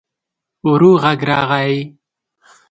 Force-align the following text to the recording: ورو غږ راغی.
ورو 0.67 0.91
غږ 1.03 1.19
راغی. 1.29 1.77